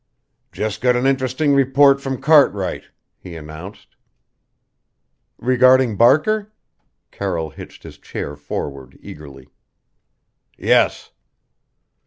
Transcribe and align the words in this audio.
"Just 0.51 0.81
got 0.81 0.95
an 0.95 1.05
interesting 1.05 1.53
report 1.53 2.01
from 2.01 2.19
Cartwright," 2.19 2.85
he 3.19 3.35
announced. 3.35 3.89
"Regarding 5.37 5.95
Barker?" 5.95 6.51
Carroll 7.11 7.51
hitched 7.51 7.83
his 7.83 7.99
chair 7.99 8.35
forward 8.35 8.97
eagerly. 9.03 9.49
"Yes." 10.57 11.11